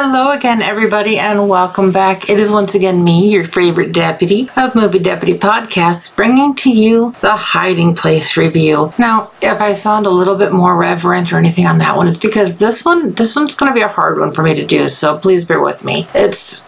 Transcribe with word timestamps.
Hello 0.00 0.30
again, 0.30 0.62
everybody, 0.62 1.18
and 1.18 1.48
welcome 1.48 1.90
back. 1.90 2.30
It 2.30 2.38
is 2.38 2.52
once 2.52 2.76
again 2.76 3.02
me, 3.02 3.30
your 3.30 3.42
favorite 3.42 3.90
deputy 3.90 4.48
of 4.56 4.76
Movie 4.76 5.00
Deputy 5.00 5.36
Podcasts, 5.36 6.14
bringing 6.14 6.54
to 6.54 6.70
you 6.70 7.16
the 7.20 7.34
Hiding 7.34 7.96
Place 7.96 8.36
review. 8.36 8.94
Now, 8.96 9.32
if 9.42 9.60
I 9.60 9.72
sound 9.72 10.06
a 10.06 10.10
little 10.10 10.36
bit 10.36 10.52
more 10.52 10.76
reverent 10.76 11.32
or 11.32 11.36
anything 11.36 11.66
on 11.66 11.78
that 11.78 11.96
one, 11.96 12.06
it's 12.06 12.16
because 12.16 12.60
this 12.60 12.84
one, 12.84 13.12
this 13.14 13.34
one's 13.34 13.56
going 13.56 13.72
to 13.72 13.74
be 13.74 13.82
a 13.82 13.88
hard 13.88 14.20
one 14.20 14.30
for 14.30 14.44
me 14.44 14.54
to 14.54 14.64
do. 14.64 14.88
So 14.88 15.18
please 15.18 15.44
bear 15.44 15.60
with 15.60 15.84
me. 15.84 16.06
It's 16.14 16.64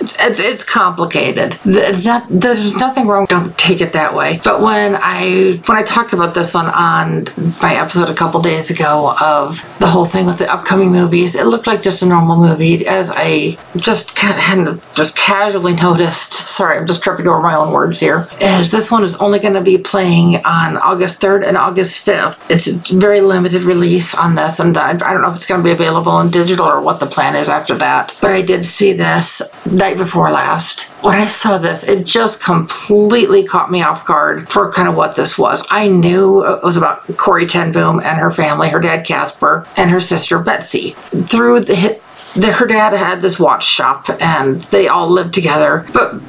it's, 0.00 0.20
it's, 0.20 0.40
it's 0.40 0.64
complicated. 0.64 1.58
It's 1.64 2.04
not, 2.04 2.26
there's 2.28 2.76
nothing 2.76 3.06
wrong. 3.06 3.26
Don't 3.26 3.56
take 3.58 3.80
it 3.80 3.92
that 3.92 4.14
way. 4.14 4.40
But 4.44 4.60
when 4.60 4.96
I 4.96 5.60
when 5.66 5.78
I 5.78 5.82
talked 5.82 6.12
about 6.12 6.34
this 6.34 6.54
one 6.54 6.66
on 6.66 7.28
my 7.60 7.76
episode 7.76 8.08
a 8.08 8.14
couple 8.14 8.40
days 8.40 8.70
ago 8.70 9.14
of 9.20 9.62
the 9.78 9.86
whole 9.86 10.04
thing 10.04 10.26
with 10.26 10.38
the 10.38 10.52
upcoming 10.52 10.92
movies, 10.92 11.34
it 11.34 11.46
looked 11.46 11.66
like 11.66 11.82
just 11.82 12.02
a 12.02 12.06
normal 12.06 12.36
movie. 12.36 12.86
As 12.86 13.10
I 13.14 13.58
just 13.76 14.14
kind 14.14 14.68
of 14.68 14.84
just 14.94 15.16
casually 15.16 15.74
noticed. 15.74 16.32
Sorry, 16.32 16.78
I'm 16.78 16.86
just 16.86 17.02
tripping 17.02 17.26
over 17.26 17.40
my 17.40 17.54
own 17.54 17.72
words 17.72 18.00
here. 18.00 18.28
Is 18.40 18.70
this 18.70 18.90
one 18.90 19.02
is 19.02 19.16
only 19.16 19.38
going 19.38 19.54
to 19.54 19.60
be 19.60 19.78
playing 19.78 20.36
on 20.44 20.76
August 20.78 21.20
3rd 21.20 21.46
and 21.46 21.56
August 21.56 22.06
5th. 22.06 22.38
It's, 22.50 22.66
it's 22.66 22.90
very 22.90 23.20
limited 23.20 23.62
release 23.62 24.14
on 24.14 24.34
this, 24.34 24.60
and 24.60 24.76
I, 24.76 24.94
don't 24.94 25.22
know 25.22 25.30
if 25.30 25.36
it's 25.36 25.46
going 25.46 25.60
to 25.60 25.64
be 25.64 25.70
available 25.70 26.18
in 26.20 26.30
digital 26.30 26.66
or 26.66 26.80
what 26.80 27.00
the 27.00 27.06
plan 27.06 27.36
is 27.36 27.48
after 27.48 27.74
that. 27.76 28.16
But 28.20 28.32
I 28.32 28.42
did 28.42 28.64
see 28.64 28.92
this 28.92 29.42
night 29.88 29.98
before 29.98 30.30
last. 30.30 30.82
When 31.02 31.16
I 31.16 31.26
saw 31.26 31.58
this, 31.58 31.84
it 31.88 32.04
just 32.04 32.42
completely 32.42 33.44
caught 33.44 33.70
me 33.70 33.82
off 33.82 34.04
guard 34.04 34.48
for 34.48 34.70
kind 34.70 34.88
of 34.88 34.94
what 34.94 35.16
this 35.16 35.38
was. 35.38 35.66
I 35.70 35.88
knew 35.88 36.44
it 36.44 36.62
was 36.62 36.76
about 36.76 37.06
Corrie 37.16 37.46
ten 37.46 37.72
Boom 37.72 38.00
and 38.00 38.18
her 38.18 38.30
family, 38.30 38.68
her 38.68 38.80
dad 38.80 39.06
Casper, 39.06 39.66
and 39.76 39.90
her 39.90 40.00
sister 40.00 40.38
Betsie. 40.38 40.90
Through 40.90 41.60
the 41.60 42.00
the, 42.34 42.52
her 42.52 42.66
dad 42.66 42.92
had 42.92 43.22
this 43.22 43.40
watch 43.40 43.64
shop 43.64 44.10
and 44.20 44.60
they 44.64 44.86
all 44.86 45.08
lived 45.08 45.32
together. 45.32 45.86
But 45.92 46.20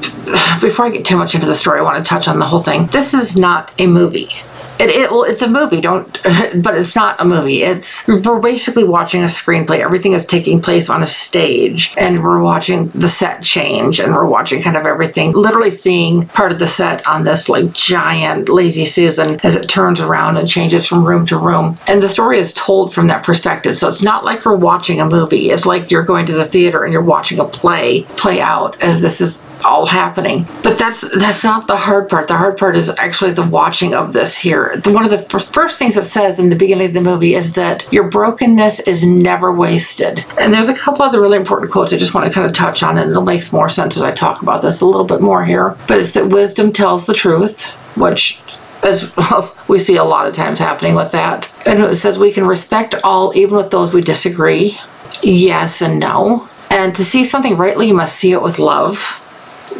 before 0.62 0.86
I 0.86 0.92
get 0.92 1.06
too 1.06 1.18
much 1.18 1.36
into 1.36 1.46
the 1.46 1.56
story, 1.56 1.80
I 1.80 1.84
want 1.84 2.04
to 2.04 2.08
touch 2.08 2.28
on 2.28 2.40
the 2.40 2.46
whole 2.46 2.62
thing. 2.62 2.88
This 2.88 3.14
is 3.14 3.36
not 3.36 3.73
a 3.80 3.86
movie. 3.86 4.30
It, 4.80 4.90
it 4.90 5.12
well, 5.12 5.24
it's 5.24 5.42
a 5.42 5.50
movie, 5.50 5.82
don't, 5.82 6.22
but 6.24 6.78
it's 6.78 6.96
not 6.96 7.20
a 7.20 7.26
movie. 7.26 7.64
It's 7.64 8.08
we're 8.08 8.40
basically 8.40 8.86
watching 8.86 9.22
a 9.22 9.26
screenplay. 9.26 9.80
Everything 9.80 10.14
is 10.14 10.26
taking 10.26 10.62
place 10.62 10.90
on 10.90 11.04
a 11.04 11.06
stage, 11.06 11.94
and 11.98 12.24
we're 12.24 12.42
watching 12.42 12.90
the 12.92 13.10
set 13.10 13.44
change, 13.44 14.00
and 14.00 14.14
we're 14.14 14.26
watching 14.26 14.62
kind 14.62 14.78
of 14.78 14.86
everything. 14.86 15.34
Literally 15.34 15.72
seeing 15.72 16.28
part 16.28 16.52
of 16.54 16.60
the 16.60 16.68
set 16.68 17.06
on 17.06 17.26
this 17.26 17.50
like 17.50 17.74
giant 17.74 18.48
lazy 18.48 18.86
Susan 18.86 19.40
as 19.44 19.56
it 19.56 19.68
turns 19.68 20.00
around 20.00 20.38
and 20.38 20.48
changes 20.48 20.88
from 20.88 21.06
room 21.06 21.26
to 21.26 21.38
room, 21.38 21.78
and 21.88 22.02
the 22.02 22.08
story 22.08 22.40
is 22.40 22.54
told 22.54 22.94
from 22.94 23.08
that 23.08 23.24
perspective. 23.24 23.78
So 23.78 23.90
it's 23.90 24.04
not 24.04 24.24
like 24.24 24.46
we're 24.46 24.56
watching 24.56 25.02
a 25.02 25.06
movie. 25.06 25.50
It's 25.50 25.66
like 25.66 25.92
you're 25.92 26.04
going 26.04 26.26
to 26.28 26.34
the 26.34 26.46
theater 26.46 26.84
and 26.84 26.94
you're 26.94 27.02
watching 27.02 27.40
a 27.40 27.46
play 27.46 28.04
play 28.16 28.40
out 28.40 28.82
as 28.82 29.02
this 29.02 29.20
is 29.20 29.46
all 29.66 29.86
happening. 29.86 30.48
But 30.64 30.78
that's 30.78 31.02
that's 31.18 31.44
not 31.44 31.68
the 31.68 31.78
hard 31.78 32.10
part. 32.10 32.28
The 32.28 32.38
hard 32.38 32.58
part 32.58 32.76
is 32.76 32.90
actually 32.98 33.32
the 33.32 33.46
watching 33.46 33.94
of 33.94 34.14
this 34.14 34.38
here. 34.38 34.78
The, 34.78 34.92
one 34.92 35.06
of 35.06 35.12
the 35.12 35.20
first, 35.20 35.54
first 35.54 35.80
things 35.80 35.98
it 35.98 36.04
says 36.04 36.40
in 36.40 36.50
the 36.50 36.56
beginning 36.56 36.88
of 36.88 36.94
the 36.94 37.02
movie 37.02 37.36
is 37.36 37.54
that 37.54 37.88
your 37.92 38.10
brokenness 38.10 38.82
is 38.82 39.06
never 39.06 39.54
wasted. 39.54 40.26
And 40.38 40.54
there's 40.54 40.70
a 40.70 40.76
couple 40.76 41.04
other 41.04 41.22
really 41.22 41.38
important 41.38 41.72
quotes 41.72 41.94
I 41.94 41.98
just 41.98 42.14
want 42.14 42.28
to 42.28 42.34
kind 42.34 42.46
of 42.46 42.54
touch 42.54 42.84
on, 42.84 42.98
and 42.98 43.10
it'll 43.10 43.24
make 43.24 43.40
more 43.54 43.70
sense 43.70 43.96
as 43.96 44.04
I 44.04 44.12
talk 44.12 44.42
about 44.42 44.62
this 44.62 44.82
a 44.82 44.86
little 44.86 45.06
bit 45.06 45.22
more 45.22 45.46
here. 45.46 45.78
But 45.88 46.00
it's 46.00 46.12
that 46.12 46.28
wisdom 46.28 46.72
tells 46.72 47.06
the 47.06 47.14
truth, 47.14 47.72
which 47.96 48.42
as 48.84 49.14
we 49.68 49.80
see 49.80 49.98
a 49.98 50.04
lot 50.04 50.28
of 50.28 50.36
times 50.36 50.60
happening 50.60 50.96
with 50.96 51.12
that. 51.12 51.52
And 51.66 51.84
it 51.84 51.96
says 51.96 52.20
we 52.20 52.32
can 52.32 52.46
respect 52.46 52.96
all, 53.04 53.36
even 53.36 53.56
with 53.56 53.72
those 53.72 53.94
we 53.94 54.02
disagree. 54.02 54.78
Yes 55.22 55.82
and 55.82 56.00
no. 56.00 56.50
And 56.70 56.96
to 56.96 57.04
see 57.04 57.23
something 57.23 57.58
rightly, 57.58 57.88
you 57.88 57.94
must 57.94 58.16
see 58.16 58.32
it 58.32 58.42
with 58.42 58.60
love 58.60 59.22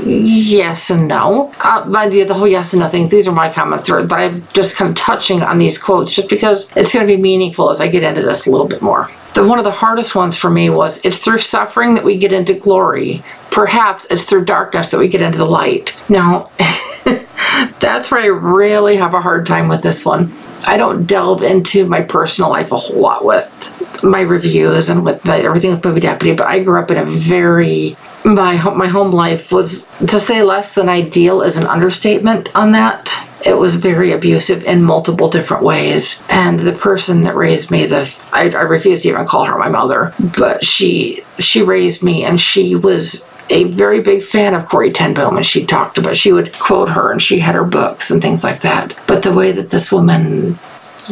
yes 0.04 0.90
and 0.90 1.08
no. 1.08 1.54
Uh, 1.60 1.88
but 1.90 2.10
the, 2.10 2.24
the 2.24 2.34
whole 2.34 2.48
yes 2.48 2.74
and 2.74 2.82
no 2.82 2.88
thing, 2.88 3.10
these 3.10 3.28
are 3.28 3.32
my 3.32 3.52
comments 3.52 3.86
through 3.86 4.08
but 4.08 4.20
I'm 4.20 4.48
just 4.54 4.76
kind 4.76 4.90
of 4.90 4.96
touching 4.96 5.42
on 5.42 5.60
these 5.60 5.78
quotes 5.78 6.12
just 6.12 6.30
because 6.30 6.76
it's 6.76 6.94
going 6.94 7.06
to 7.06 7.16
be 7.16 7.22
meaningful 7.22 7.70
as 7.70 7.82
I 7.82 7.88
get 7.88 8.04
into 8.04 8.22
this 8.22 8.48
a 8.48 8.52
little 8.52 8.68
bit 8.68 8.82
more. 8.82 9.10
The 9.34 9.48
one 9.48 9.60
of 9.60 9.64
the 9.64 9.72
hardest 9.72 10.16
ones 10.16 10.36
for 10.36 10.50
me 10.50 10.70
was 10.70 11.06
it's 11.06 11.20
through 11.20 11.38
suffering 11.40 11.94
that 11.96 12.04
we 12.04 12.18
get 12.18 12.34
into 12.34 12.54
glory. 12.54 13.24
Perhaps 13.52 14.06
it's 14.06 14.24
through 14.24 14.46
darkness 14.46 14.90
that 14.90 15.00
we 15.00 15.08
get 15.08 15.22
into 15.22 15.38
the 15.38 15.46
light. 15.46 15.96
Now, 16.10 16.52
that's 17.80 18.12
where 18.12 18.22
I 18.22 18.28
really 18.28 18.98
have 18.98 19.14
a 19.14 19.22
hard 19.22 19.46
time 19.46 19.68
with 19.68 19.82
this 19.82 20.06
one. 20.06 20.34
I 20.68 20.78
don't 20.78 21.06
delve 21.06 21.42
into 21.42 21.86
my 21.86 22.02
personal 22.02 22.50
life 22.50 22.72
a 22.72 22.78
whole 22.78 23.00
lot 23.00 23.26
with 23.26 24.04
my 24.04 24.22
reviews 24.22 24.90
and 24.90 25.04
with 25.04 25.28
everything 25.28 25.72
with 25.72 25.84
Movie 25.84 26.00
Deputy, 26.02 26.36
but 26.36 26.48
I 26.48 26.64
grew 26.64 26.80
up 26.80 26.92
in 26.92 26.98
a 26.98 27.06
very 27.06 27.98
my 28.24 28.62
my 28.72 28.88
home 28.88 29.12
life 29.12 29.52
was 29.52 29.88
to 30.00 30.20
say 30.20 30.44
less 30.44 30.74
than 30.74 30.90
ideal 30.90 31.42
is 31.42 31.58
an 31.58 31.68
understatement 31.68 32.54
on 32.56 32.72
that. 32.74 33.16
It 33.46 33.54
was 33.54 33.76
very 33.76 34.12
abusive 34.12 34.66
in 34.66 34.84
multiple 34.84 35.30
different 35.30 35.64
ways, 35.64 36.22
and 36.30 36.60
the 36.60 36.74
person 36.74 37.22
that 37.22 37.38
raised 37.38 37.72
me, 37.72 37.86
the 37.86 38.30
I, 38.34 38.50
I 38.50 38.64
refuse 38.64 39.04
to 39.04 39.10
even 39.10 39.26
call 39.26 39.46
her 39.46 39.58
my 39.58 39.70
mother, 39.70 40.14
but 40.38 40.66
she 40.66 41.24
she 41.40 41.62
raised 41.62 42.04
me, 42.04 42.26
and 42.26 42.40
she 42.40 42.76
was 42.76 43.29
a 43.50 43.66
very 43.66 44.02
big 44.02 44.22
fan 44.24 44.54
of 44.54 44.68
Corrie 44.68 44.92
ten 44.92 45.14
Boom, 45.14 45.38
and 45.38 45.46
she 45.46 45.66
talked 45.66 45.98
about 45.98 46.18
she 46.18 46.32
would 46.32 46.58
quote 46.60 46.90
her, 46.90 47.12
and 47.12 47.22
she 47.22 47.40
had 47.40 47.56
her 47.56 47.64
books 47.64 48.12
and 48.12 48.22
things 48.22 48.44
like 48.44 48.62
that. 48.62 48.98
But 49.08 49.24
the 49.24 49.34
way 49.34 49.52
that 49.52 49.70
this 49.70 49.92
woman 49.92 50.60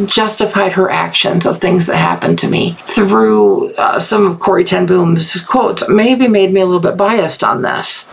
justified 0.05 0.73
her 0.73 0.91
actions 0.91 1.45
of 1.45 1.57
things 1.57 1.87
that 1.87 1.95
happened 1.95 2.37
to 2.37 2.47
me 2.47 2.77
through 2.83 3.73
uh, 3.75 3.99
some 3.99 4.25
of 4.25 4.39
Corrie 4.39 4.63
ten 4.63 4.85
Boom's 4.85 5.39
quotes 5.41 5.89
maybe 5.89 6.27
made 6.27 6.53
me 6.53 6.61
a 6.61 6.65
little 6.65 6.81
bit 6.81 6.97
biased 6.97 7.43
on 7.43 7.61
this. 7.61 8.11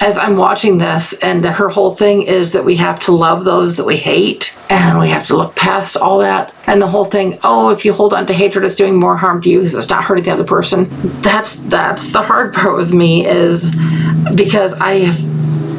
As 0.00 0.18
I'm 0.18 0.36
watching 0.36 0.78
this, 0.78 1.18
and 1.22 1.44
her 1.44 1.68
whole 1.68 1.94
thing 1.94 2.22
is 2.22 2.52
that 2.52 2.64
we 2.64 2.76
have 2.76 3.00
to 3.00 3.12
love 3.12 3.44
those 3.44 3.76
that 3.76 3.86
we 3.86 3.96
hate, 3.96 4.58
and 4.68 4.98
we 4.98 5.08
have 5.08 5.26
to 5.28 5.36
look 5.36 5.56
past 5.56 5.96
all 5.96 6.18
that. 6.18 6.54
And 6.66 6.80
the 6.80 6.86
whole 6.86 7.06
thing, 7.06 7.38
oh, 7.42 7.70
if 7.70 7.84
you 7.84 7.92
hold 7.92 8.12
on 8.12 8.26
to 8.26 8.34
hatred, 8.34 8.64
it's 8.64 8.76
doing 8.76 8.98
more 8.98 9.16
harm 9.16 9.40
to 9.42 9.50
you 9.50 9.58
because 9.58 9.74
it's 9.74 9.88
not 9.88 10.04
hurting 10.04 10.24
the 10.24 10.32
other 10.32 10.44
person. 10.44 10.88
That's 11.22 11.56
that's 11.56 12.12
the 12.12 12.22
hard 12.22 12.52
part 12.54 12.76
with 12.76 12.92
me 12.92 13.26
is 13.26 13.74
because 14.34 14.74
I 14.74 15.00
have 15.00 15.34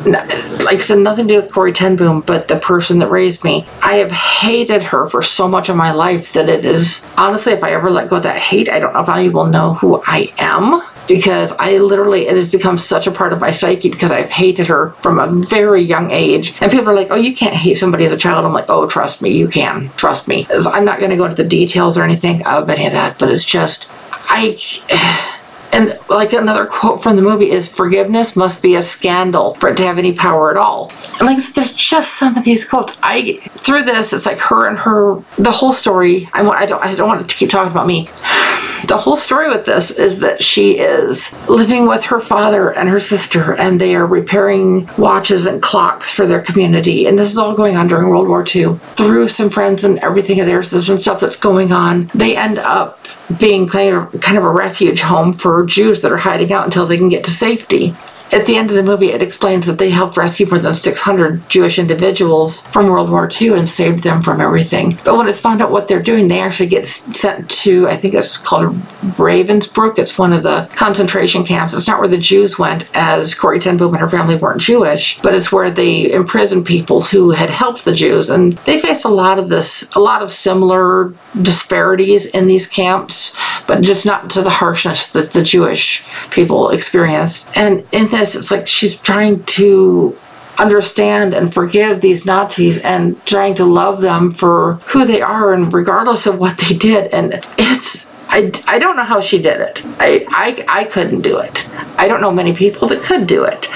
like 0.06 0.76
I 0.76 0.78
said, 0.78 1.00
nothing 1.00 1.28
to 1.28 1.34
do 1.34 1.40
with 1.40 1.52
Corrie 1.52 1.74
ten 1.74 1.96
Boom, 1.96 2.22
but 2.22 2.48
the 2.48 2.58
person 2.60 3.00
that 3.00 3.10
raised 3.10 3.44
me. 3.44 3.66
I 3.82 3.96
have 3.96 4.12
hated 4.12 4.84
her 4.84 5.08
for 5.08 5.22
so 5.22 5.48
much 5.48 5.70
of 5.70 5.76
my 5.76 5.92
life 5.92 6.34
that 6.34 6.50
it 6.50 6.64
is 6.66 7.06
honestly, 7.18 7.54
if 7.54 7.64
I 7.64 7.72
ever 7.72 7.90
let 7.90 8.10
go 8.10 8.18
of 8.18 8.24
that 8.24 8.38
hate, 8.38 8.70
I 8.70 8.80
don't 8.80 8.94
know 8.94 9.02
if 9.02 9.10
I 9.10 9.28
will 9.30 9.48
know 9.48 9.74
who 9.74 10.02
I 10.06 10.32
am 10.38 10.82
because 11.08 11.52
I 11.54 11.78
literally, 11.78 12.28
it 12.28 12.36
has 12.36 12.50
become 12.50 12.78
such 12.78 13.08
a 13.08 13.12
part 13.12 13.34
of 13.34 13.42
my 13.42 13.52
psyche 13.52 13.90
because 13.90 14.12
I've 14.12 14.30
hated 14.30 14.68
her 14.68 14.92
from 15.02 15.20
a 15.20 15.28
very 15.48 15.82
young 15.82 16.12
age. 16.12 16.54
And 16.62 16.72
people 16.72 16.90
are 16.90 16.96
like, 16.96 17.12
oh, 17.12 17.16
you 17.16 17.36
can't 17.36 17.56
hate 17.56 17.76
somebody 17.76 18.06
as 18.06 18.12
a 18.12 18.18
child. 18.18 18.46
I'm 18.46 18.54
like, 18.54 18.70
oh, 18.70 18.88
trust 18.88 19.22
me, 19.22 19.30
you 19.30 19.48
can. 19.48 19.92
Trust 19.98 20.28
me. 20.28 20.48
I'm 20.50 20.86
not 20.86 21.00
going 21.00 21.12
to 21.12 21.18
go 21.18 21.26
into 21.26 21.36
the 21.36 21.48
details 21.48 21.98
or 21.98 22.04
anything 22.04 22.46
of 22.46 22.70
any 22.70 22.86
of 22.86 22.94
that, 22.94 23.20
but 23.20 23.30
it's 23.30 23.46
just, 23.46 23.90
I. 24.12 24.60
And 25.72 25.94
like 26.08 26.32
another 26.32 26.66
quote 26.66 27.04
from 27.04 27.18
the 27.18 27.22
movie 27.22 27.52
is 27.52 27.68
forgiveness 27.68 28.38
must 28.38 28.62
be 28.64 28.76
a 28.76 28.82
scandal 28.82 29.56
for 29.56 29.68
it 29.68 29.76
to 29.76 29.84
have 29.84 29.98
any 29.98 30.14
power 30.14 30.50
at 30.50 30.56
all. 30.56 30.90
And 31.20 31.24
like 31.24 31.38
there's 31.54 31.74
just 31.74 32.14
some 32.14 32.38
of 32.38 32.46
these 32.46 32.64
quotes. 32.64 32.98
I 33.04 33.40
through 33.58 33.84
this, 33.84 34.14
it's 34.14 34.26
like 34.26 34.40
her 34.40 34.70
and 34.70 34.78
her 34.78 35.22
the 35.38 35.52
whole 35.52 35.74
story. 35.74 36.30
I 36.32 36.44
want 36.44 36.60
I 36.60 36.66
don't 36.66 36.82
I 36.82 36.96
don't 36.96 37.10
want 37.10 37.30
to 37.30 37.36
keep 37.36 37.50
talking 37.50 37.74
about 37.74 37.88
me. 37.88 38.08
The 38.88 38.98
whole 38.98 39.16
story 39.16 39.50
with 39.50 39.66
this 39.66 39.92
is 39.92 40.20
that 40.20 40.44
she 40.44 40.78
is 40.78 41.34
living 41.50 41.88
with 41.88 42.04
her 42.06 42.20
father 42.20 42.72
and 42.72 42.90
her 42.90 43.00
sister, 43.00 43.54
and 43.54 43.80
they 43.80 43.96
are 43.96 44.06
repairing 44.06 44.90
watches 44.98 45.46
and 45.46 45.62
clocks 45.62 46.12
for 46.12 46.28
their 46.28 46.42
community. 46.42 47.08
And 47.08 47.18
this 47.18 47.32
is 47.32 47.38
all 47.38 47.56
going 47.56 47.76
on 47.76 47.88
during 47.88 48.10
World 48.10 48.28
War 48.28 48.46
II. 48.48 48.80
Through 48.96 49.30
some 49.30 49.50
friends 49.50 49.84
and 49.84 50.00
everything 50.00 50.40
of 50.40 50.46
theirs, 50.46 50.72
there's 50.72 50.88
some 50.88 50.98
stuff 50.98 51.20
that's 51.20 51.38
going 51.38 51.72
on. 51.72 52.12
They 52.14 52.36
end 52.36 52.60
up 52.60 53.00
being 53.40 53.68
kind 53.68 53.96
of, 53.96 54.44
a 54.44 54.52
refuge 54.52 55.02
home 55.02 55.34
for 55.34 55.66
Jews 55.66 56.02
that 56.02 56.12
are 56.12 56.18
hiding 56.18 56.54
out 56.54 56.66
until 56.66 56.86
they 56.86 56.98
can 56.98 57.10
get 57.10 57.24
to 57.24 57.32
safety 57.32 57.96
at 58.32 58.46
the 58.46 58.56
end 58.56 58.70
of 58.70 58.76
the 58.76 58.84
movie, 58.84 59.12
it 59.12 59.22
explains 59.22 59.66
that 59.66 59.78
they 59.78 59.90
helped 59.90 60.18
rescue 60.18 60.48
more 60.48 60.60
than 60.60 60.74
600 60.74 61.48
Jewish 61.50 61.80
individuals 61.80 62.66
from 62.68 62.88
World 62.88 63.10
War 63.10 63.30
II 63.30 63.58
and 63.58 63.70
saved 63.70 64.04
them 64.04 64.22
from 64.22 64.42
everything. 64.42 64.98
But 65.04 65.16
when 65.16 65.28
it's 65.28 65.40
found 65.40 65.62
out 65.62 65.72
what 65.72 65.88
they're 65.88 66.02
doing, 66.02 66.28
they 66.28 66.42
actually 66.42 66.70
get 66.70 66.88
sent 66.88 67.50
to, 67.50 67.88
I 67.88 67.96
think 67.96 68.14
it's 68.14 68.38
called 68.38 68.76
Ravensbrück. 69.18 70.00
It's 70.00 70.18
one 70.18 70.34
of 70.34 70.44
the 70.44 70.70
concentration 70.76 71.44
camps. 71.44 71.74
It's 71.74 71.88
not 71.88 72.00
where 72.00 72.08
the 72.08 72.18
Jews 72.18 72.60
went, 72.60 72.90
as 72.96 73.36
Corrie 73.36 73.60
ten 73.60 73.78
Boom 73.78 73.94
and 73.94 74.02
her 74.02 74.10
family 74.10 74.36
weren't 74.36 74.62
Jewish, 74.62 75.22
but 75.22 75.34
it's 75.34 75.52
where 75.52 75.72
they 75.72 76.12
imprisoned 76.12 76.66
people 76.66 77.02
who 77.02 77.32
had 77.32 77.50
helped 77.50 77.86
the 77.86 77.94
Jews. 77.94 78.30
And 78.30 78.54
they 78.60 78.80
faced 78.80 79.06
a 79.06 79.10
lot 79.10 79.40
of 79.40 79.50
this, 79.50 79.90
a 79.96 80.00
lot 80.00 80.22
of 80.22 80.32
similar 80.32 81.14
disparities 81.42 82.26
in 82.26 82.48
these 82.48 82.68
camps, 82.68 83.36
but 83.68 83.82
just 83.82 84.06
not 84.06 84.30
to 84.32 84.42
the 84.42 84.50
harshness 84.50 85.12
that 85.12 85.34
the 85.34 85.44
Jewish 85.44 86.06
people 86.30 86.70
experienced. 86.70 87.50
And 87.58 87.86
in 87.92 88.10
this, 88.10 88.36
it's 88.36 88.52
like 88.52 88.68
she's 88.68 89.00
trying 89.00 89.44
to 89.44 90.18
understand 90.58 91.34
and 91.34 91.54
forgive 91.54 92.02
these 92.02 92.26
Nazis 92.26 92.82
and 92.82 93.24
trying 93.26 93.56
to 93.56 93.66
love 93.66 94.02
them 94.02 94.32
for 94.32 94.76
who 94.88 95.06
they 95.06 95.22
are 95.22 95.54
and 95.54 95.74
regardless 95.74 96.28
of 96.28 96.40
what 96.40 96.58
they 96.58 96.76
did. 96.76 97.14
And 97.14 97.46
it's 97.58 98.14
I, 98.28 98.52
I 98.68 98.80
don't 98.80 98.98
know 98.98 99.04
how 99.04 99.22
she 99.22 99.42
did 99.42 99.62
it. 99.62 99.86
I, 100.00 100.26
I, 100.30 100.82
I 100.82 100.84
couldn't 100.86 101.22
do 101.22 101.40
it. 101.40 101.70
I 101.98 102.08
don't 102.08 102.22
know 102.22 102.32
many 102.32 102.54
people 102.54 102.88
that 102.90 103.04
could 103.04 103.28
do 103.28 103.44
it. 103.44 103.68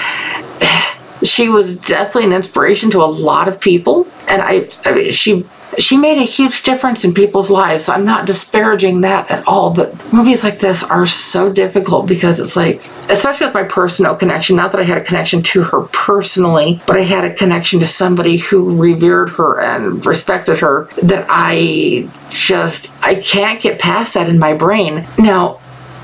She 1.22 1.50
was 1.50 1.76
definitely 1.76 2.24
an 2.24 2.32
inspiration 2.32 2.90
to 2.92 3.02
a 3.02 3.04
lot 3.04 3.46
of 3.46 3.60
people, 3.60 4.08
and 4.26 4.40
I, 4.40 4.70
I 4.86 4.94
mean, 4.94 5.12
she 5.12 5.44
she 5.78 5.96
made 5.96 6.18
a 6.18 6.24
huge 6.24 6.62
difference 6.62 7.04
in 7.04 7.14
people's 7.14 7.50
lives. 7.50 7.88
I'm 7.88 8.04
not 8.04 8.26
disparaging 8.26 9.02
that 9.02 9.30
at 9.30 9.46
all, 9.46 9.72
but 9.72 10.12
movies 10.12 10.42
like 10.42 10.58
this 10.58 10.82
are 10.82 11.06
so 11.06 11.52
difficult 11.52 12.06
because 12.06 12.40
it's 12.40 12.56
like, 12.56 12.84
especially 13.08 13.46
with 13.46 13.54
my 13.54 13.64
personal 13.64 14.16
connection, 14.16 14.56
not 14.56 14.72
that 14.72 14.80
I 14.80 14.84
had 14.84 14.98
a 14.98 15.04
connection 15.04 15.42
to 15.42 15.62
her 15.62 15.82
personally, 15.92 16.82
but 16.86 16.96
I 16.96 17.02
had 17.02 17.24
a 17.24 17.34
connection 17.34 17.80
to 17.80 17.86
somebody 17.86 18.38
who 18.38 18.80
revered 18.80 19.30
her 19.30 19.60
and 19.60 20.04
respected 20.04 20.58
her 20.58 20.88
that 21.02 21.26
I 21.28 22.08
just, 22.28 22.92
I 23.02 23.14
can't 23.14 23.60
get 23.60 23.78
past 23.78 24.14
that 24.14 24.28
in 24.28 24.38
my 24.38 24.54
brain. 24.54 25.06
Now, 25.18 25.60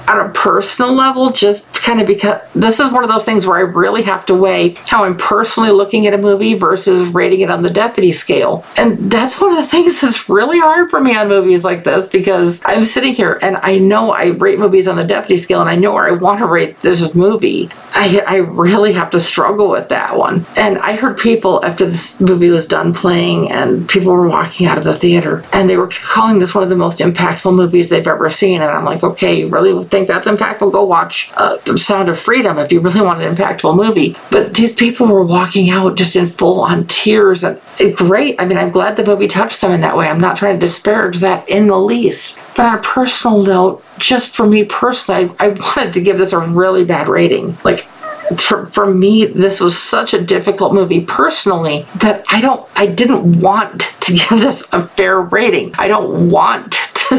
on 0.08 0.20
a 0.20 0.28
personal 0.32 0.92
level, 0.92 1.30
just 1.30 1.65
kind 1.86 2.00
of 2.00 2.06
because 2.06 2.40
this 2.52 2.80
is 2.80 2.90
one 2.90 3.04
of 3.04 3.08
those 3.08 3.24
things 3.24 3.46
where 3.46 3.58
I 3.58 3.60
really 3.60 4.02
have 4.02 4.26
to 4.26 4.34
weigh 4.34 4.74
how 4.88 5.04
I'm 5.04 5.16
personally 5.16 5.70
looking 5.70 6.08
at 6.08 6.14
a 6.14 6.18
movie 6.18 6.54
versus 6.54 7.04
rating 7.04 7.42
it 7.42 7.50
on 7.50 7.62
the 7.62 7.70
deputy 7.70 8.10
scale. 8.10 8.64
And 8.76 9.10
that's 9.10 9.40
one 9.40 9.52
of 9.52 9.56
the 9.56 9.66
things 9.66 10.00
that's 10.00 10.28
really 10.28 10.58
hard 10.58 10.90
for 10.90 11.00
me 11.00 11.16
on 11.16 11.28
movies 11.28 11.62
like 11.62 11.84
this 11.84 12.08
because 12.08 12.60
I'm 12.64 12.84
sitting 12.84 13.14
here 13.14 13.38
and 13.40 13.56
I 13.58 13.78
know 13.78 14.10
I 14.10 14.30
rate 14.30 14.58
movies 14.58 14.88
on 14.88 14.96
the 14.96 15.04
deputy 15.04 15.36
scale 15.36 15.60
and 15.60 15.70
I 15.70 15.76
know 15.76 15.92
where 15.92 16.08
I 16.08 16.10
want 16.10 16.40
to 16.40 16.46
rate 16.46 16.80
this 16.80 17.14
movie. 17.14 17.70
I, 17.92 18.20
I 18.26 18.36
really 18.38 18.92
have 18.94 19.10
to 19.10 19.20
struggle 19.20 19.70
with 19.70 19.88
that 19.90 20.18
one. 20.18 20.44
And 20.56 20.78
I 20.78 20.96
heard 20.96 21.16
people 21.16 21.64
after 21.64 21.86
this 21.86 22.20
movie 22.20 22.50
was 22.50 22.66
done 22.66 22.94
playing 22.94 23.52
and 23.52 23.88
people 23.88 24.12
were 24.12 24.28
walking 24.28 24.66
out 24.66 24.76
of 24.76 24.82
the 24.82 24.96
theater 24.96 25.44
and 25.52 25.70
they 25.70 25.76
were 25.76 25.88
calling 25.88 26.40
this 26.40 26.52
one 26.52 26.64
of 26.64 26.68
the 26.68 26.76
most 26.76 26.98
impactful 26.98 27.54
movies 27.54 27.90
they've 27.90 28.06
ever 28.08 28.28
seen. 28.28 28.60
And 28.60 28.70
I'm 28.72 28.84
like, 28.84 29.04
okay, 29.04 29.40
you 29.40 29.48
really 29.48 29.84
think 29.84 30.08
that's 30.08 30.26
impactful? 30.26 30.72
Go 30.72 30.84
watch 30.84 31.30
uh, 31.36 31.58
Sound 31.78 32.08
of 32.08 32.18
Freedom 32.18 32.58
if 32.58 32.72
you 32.72 32.80
really 32.80 33.00
want 33.00 33.22
an 33.22 33.34
impactful 33.34 33.76
movie. 33.76 34.16
But 34.30 34.54
these 34.54 34.72
people 34.72 35.06
were 35.06 35.24
walking 35.24 35.70
out 35.70 35.96
just 35.96 36.16
in 36.16 36.26
full 36.26 36.60
on 36.60 36.86
tears 36.86 37.44
and 37.44 37.60
great. 37.94 38.40
I 38.40 38.44
mean, 38.44 38.58
I'm 38.58 38.70
glad 38.70 38.96
the 38.96 39.04
movie 39.04 39.28
touched 39.28 39.60
them 39.60 39.72
in 39.72 39.80
that 39.82 39.96
way. 39.96 40.08
I'm 40.08 40.20
not 40.20 40.36
trying 40.36 40.54
to 40.54 40.66
disparage 40.66 41.18
that 41.18 41.48
in 41.48 41.66
the 41.66 41.78
least. 41.78 42.38
But 42.56 42.66
on 42.66 42.78
a 42.78 42.82
personal 42.82 43.42
note, 43.42 43.84
just 43.98 44.34
for 44.34 44.46
me 44.46 44.64
personally, 44.64 45.34
I, 45.38 45.46
I 45.46 45.48
wanted 45.76 45.92
to 45.94 46.00
give 46.00 46.18
this 46.18 46.32
a 46.32 46.40
really 46.40 46.84
bad 46.84 47.08
rating. 47.08 47.56
Like, 47.64 47.88
for, 48.38 48.66
for 48.66 48.92
me 48.92 49.24
this 49.24 49.60
was 49.60 49.78
such 49.80 50.12
a 50.12 50.20
difficult 50.20 50.74
movie 50.74 51.04
personally 51.04 51.86
that 51.96 52.24
i 52.28 52.40
don't 52.40 52.68
i 52.74 52.86
didn't 52.86 53.40
want 53.40 53.80
to 54.00 54.12
give 54.12 54.40
this 54.40 54.66
a 54.72 54.82
fair 54.82 55.20
rating 55.20 55.72
i 55.78 55.86
don't 55.86 56.28
want 56.28 56.74
to, 57.08 57.18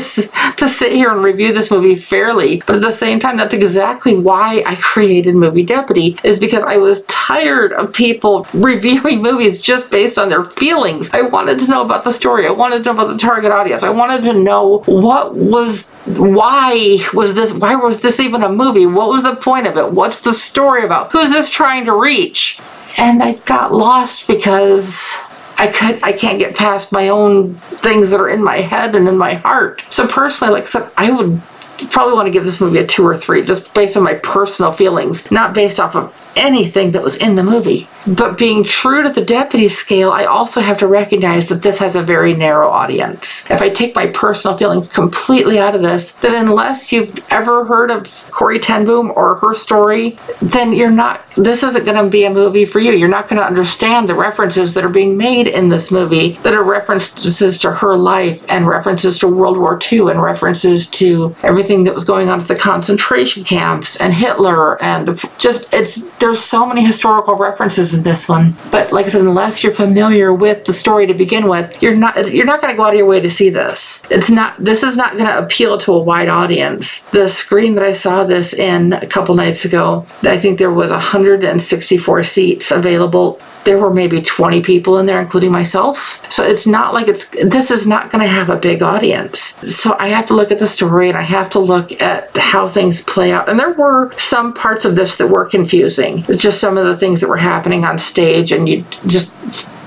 to 0.58 0.68
sit 0.68 0.92
here 0.92 1.12
and 1.12 1.24
review 1.24 1.54
this 1.54 1.72
movie 1.72 1.96
fairly. 1.96 2.62
But 2.66 2.78
at 2.78 2.82
the 2.82 2.92
same 2.92 3.20
time, 3.20 3.38
that's 3.38 3.54
exactly 3.54 4.18
why 4.18 4.64
I 4.66 4.76
created 4.76 5.36
Movie 5.36 5.64
Deputy, 5.64 6.18
is 6.24 6.40
because 6.40 6.64
I 6.64 6.78
was 6.78 7.04
tired 7.06 7.74
of 7.74 7.94
people 7.94 8.48
reviewing 8.54 9.22
movies 9.22 9.60
just 9.60 9.92
based 9.92 10.18
on 10.18 10.30
their 10.30 10.44
feelings. 10.44 11.10
I 11.14 11.22
wanted 11.22 11.60
to 11.60 11.68
know 11.70 11.84
about 11.84 12.04
the 12.04 12.12
story. 12.12 12.48
I 12.48 12.52
wanted 12.52 12.84
to 12.84 12.94
know 12.94 13.02
about 13.02 13.14
the 13.14 13.20
target 13.20 13.52
audience. 13.52 13.84
I 13.84 13.90
wanted 13.90 14.24
to 14.24 14.34
know 14.34 14.80
what 14.86 15.36
was, 15.36 15.94
why 16.06 16.98
was 17.14 17.36
this, 17.36 17.54
why 17.54 17.76
was 17.76 18.02
this 18.02 18.20
even 18.20 18.44
a 18.44 18.50
movie? 18.50 18.86
What 18.86 19.10
was 19.10 19.24
the 19.24 19.36
point 19.36 19.68
of 19.68 19.78
it? 19.78 19.92
What's 19.92 20.22
the 20.22 20.34
story 20.34 20.84
about? 20.84 21.12
Who's 21.12 21.32
this 21.32 21.50
trying 21.50 21.86
to 21.86 21.94
reach? 21.94 22.60
And 22.98 23.22
I 23.22 23.34
got 23.34 23.74
lost 23.74 24.28
because 24.28 25.18
I 25.58 25.68
could 25.68 26.04
I 26.04 26.14
can't 26.14 26.40
get 26.40 26.56
past 26.56 26.92
my 26.92 27.10
own 27.10 27.56
things 27.56 28.12
that 28.12 28.20
are 28.20 28.30
in 28.30 28.44
my 28.44 28.58
head 28.58 28.96
and 28.96 29.08
in 29.08 29.18
my 29.18 29.36
heart. 29.36 29.84
So 29.90 30.08
personally, 30.08 30.54
like 30.54 30.64
I 30.64 30.68
said, 30.68 30.92
I 30.98 31.12
would 31.12 31.42
probably 31.92 32.16
want 32.16 32.28
to 32.28 32.32
give 32.32 32.46
this 32.46 32.62
movie 32.62 32.80
a 32.80 32.88
two 32.88 33.06
or 33.06 33.16
three, 33.16 33.44
just 33.44 33.74
based 33.74 33.98
on 33.98 34.04
my 34.04 34.16
personal 34.16 34.72
feelings, 34.72 35.30
not 35.32 35.54
based 35.54 35.80
off 35.80 35.96
of 35.96 36.14
anything 36.36 36.92
that 36.92 37.02
was 37.02 37.18
in 37.18 37.36
the 37.36 37.44
movie. 37.44 37.88
But 38.06 38.38
being 38.38 38.64
true 38.64 39.04
to 39.04 39.10
the 39.10 39.26
deputy 39.26 39.68
scale, 39.68 40.12
I 40.12 40.26
also 40.26 40.62
have 40.62 40.78
to 40.80 40.88
recognize 40.88 41.50
that 41.50 41.64
this 41.64 41.80
has 41.80 41.96
a 41.96 42.04
very 42.04 42.36
narrow 42.36 42.70
audience. 42.70 43.50
If 43.50 43.62
I 43.62 43.70
take 43.70 43.96
my 43.96 44.08
personal 44.08 44.56
feelings 44.58 44.94
completely 44.94 45.60
out 45.60 45.76
of 45.76 45.82
this, 45.82 46.12
then 46.14 46.36
unless 46.36 46.92
you've 46.92 47.14
ever 47.32 47.66
heard 47.66 47.92
of 47.92 48.30
Corrie 48.32 48.60
ten 48.60 48.86
Boom 48.86 49.12
or 49.16 49.36
her 49.36 49.54
story, 49.54 50.18
then 50.42 50.74
you're 50.74 50.92
not, 50.92 51.30
this 51.32 51.64
isn't 51.64 51.86
going 51.86 52.02
to 52.02 52.10
be 52.10 52.24
a 52.24 52.30
movie 52.30 52.66
for 52.66 52.80
you. 52.80 52.92
You're 52.92 53.10
not 53.10 53.28
going 53.28 53.42
to 53.42 53.46
understand 53.46 54.08
the 54.08 54.16
references 54.16 54.74
that 54.76 54.86
are 54.86 54.90
being 54.90 55.18
made 55.18 55.48
in 55.48 55.70
this 55.70 55.92
movie 55.92 56.34
that 56.44 56.54
are 56.54 56.64
references 56.64 57.60
to 57.60 57.72
her 57.72 57.98
life 57.98 58.46
and 58.50 58.68
references 58.68 59.20
to 59.20 59.28
World 59.28 59.58
War 59.58 59.78
II 59.92 60.12
and 60.12 60.22
references 60.22 60.88
to 60.88 61.36
everything 61.44 61.67
that 61.84 61.94
was 61.94 62.06
going 62.06 62.30
on 62.30 62.42
at 62.42 62.48
the 62.48 62.56
concentration 62.56 63.44
camps 63.44 63.96
and 63.98 64.14
Hitler 64.14 64.82
and 64.82 65.08
the, 65.08 65.30
just, 65.38 65.74
it's, 65.74 66.10
there's 66.18 66.40
so 66.40 66.66
many 66.66 66.86
historical 66.86 67.36
references 67.36 67.94
in 67.94 68.04
this 68.04 68.28
one. 68.28 68.56
But 68.72 68.92
like 68.92 69.06
I 69.06 69.10
said, 69.10 69.22
unless 69.22 69.64
you're 69.64 69.74
familiar 69.74 70.34
with 70.34 70.66
the 70.66 70.74
story 70.74 71.08
to 71.08 71.14
begin 71.14 71.48
with, 71.48 71.82
you're 71.82 71.96
not 71.96 72.32
you're 72.32 72.46
not 72.46 72.62
going 72.62 72.74
to 72.74 72.78
go 72.78 72.84
out 72.84 72.94
of 72.94 72.98
your 72.98 73.08
way 73.08 73.20
to 73.20 73.30
see 73.30 73.50
this. 73.50 74.06
It's 74.10 74.30
not 74.30 74.64
this 74.64 74.84
is 74.84 74.98
not 74.98 75.14
going 75.14 75.26
to 75.26 75.40
appeal 75.40 75.78
to 75.80 75.94
a 75.94 76.00
wide 76.00 76.30
audience. 76.30 77.02
The 77.08 77.28
screen 77.28 77.76
that 77.76 77.84
I 77.84 77.94
saw 77.94 78.24
this 78.24 78.54
in 78.54 78.94
a 78.94 79.08
couple 79.08 79.36
nights 79.36 79.66
ago, 79.66 80.06
I 80.24 80.38
think 80.38 80.60
there 80.60 80.72
was 80.72 80.92
164 80.92 82.24
seats 82.24 82.72
available 82.72 83.42
there 83.68 83.78
were 83.78 83.94
maybe 83.94 84.22
20 84.22 84.62
people 84.62 84.98
in 84.98 85.06
there, 85.06 85.20
including 85.20 85.52
myself. 85.52 86.24
So 86.32 86.42
it's 86.42 86.66
not 86.66 86.94
like 86.94 87.10
it's, 87.10 87.32
this 87.44 87.70
is 87.70 87.86
not 87.86 88.10
going 88.10 88.24
to 88.24 88.30
have 88.30 88.50
a 88.50 88.56
big 88.56 88.82
audience. 88.82 89.40
So 89.60 89.94
I 90.00 90.08
have 90.08 90.26
to 90.28 90.34
look 90.34 90.54
at 90.54 90.60
the 90.60 90.68
story 90.68 91.10
and 91.10 91.18
I 91.18 91.24
have 91.24 91.50
to 91.50 91.60
look 91.60 91.92
at 92.02 92.36
how 92.38 92.70
things 92.70 93.02
play 93.02 93.34
out. 93.34 93.50
And 93.50 93.60
there 93.60 93.74
were 93.74 94.18
some 94.18 94.54
parts 94.54 94.86
of 94.86 94.96
this 94.96 95.18
that 95.18 95.28
were 95.28 95.44
confusing. 95.46 96.24
It's 96.30 96.42
just 96.42 96.62
some 96.62 96.78
of 96.78 96.86
the 96.86 96.96
things 96.96 97.20
that 97.20 97.28
were 97.28 97.36
happening 97.36 97.84
on 97.84 97.98
stage 97.98 98.54
and 98.54 98.70
you 98.70 98.86
just, 99.06 99.36